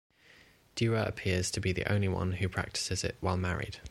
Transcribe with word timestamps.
Dua 0.75 1.03
appears 1.05 1.51
to 1.51 1.59
be 1.59 1.71
the 1.71 1.85
only 1.91 2.07
one 2.07 2.31
who 2.33 2.49
practices 2.49 3.03
it 3.03 3.17
while 3.19 3.37
married. 3.37 3.77